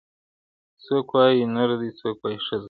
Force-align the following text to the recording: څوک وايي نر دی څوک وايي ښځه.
څوک 0.85 1.07
وايي 1.15 1.41
نر 1.55 1.69
دی 1.81 1.89
څوک 1.99 2.17
وايي 2.21 2.39
ښځه. 2.45 2.59